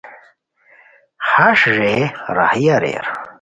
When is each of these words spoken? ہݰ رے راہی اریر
ہݰ 1.29 1.59
رے 1.77 1.93
راہی 2.37 2.65
اریر 2.75 3.05